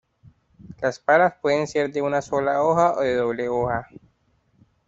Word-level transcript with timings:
Las 0.81 0.97
palas 0.99 1.35
pueden 1.43 1.67
ser 1.67 1.91
de 1.91 2.01
una 2.01 2.23
sola 2.23 2.63
hoja 2.63 2.93
o 2.95 3.01
de 3.01 3.15
doble 3.17 3.49
hoja. 3.49 3.87